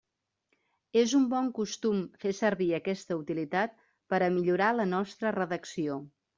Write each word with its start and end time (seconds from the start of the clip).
És 1.01 1.11
un 1.19 1.27
bon 1.33 1.51
costum 1.57 1.99
fer 2.23 2.33
servir 2.39 2.71
aquesta 2.79 3.19
utilitat 3.21 3.79
per 4.15 4.23
a 4.25 4.33
millorar 4.41 4.75
la 4.81 4.91
nostra 4.99 5.37
redacció. 5.41 6.03